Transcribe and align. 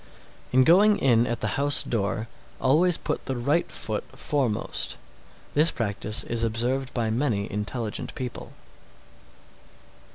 688. 0.51 0.57
In 0.57 0.63
going 0.63 0.97
in 0.97 1.27
at 1.27 1.41
the 1.41 1.47
house 1.61 1.83
door, 1.83 2.27
always 2.59 2.97
put 2.97 3.27
the 3.27 3.37
right 3.37 3.71
foot 3.71 4.03
foremost. 4.17 4.97
This 5.53 5.69
practice 5.69 6.23
is 6.23 6.43
observed 6.43 6.91
by 6.95 7.11
many 7.11 7.45
intelligent 7.51 8.15
people. 8.15 8.51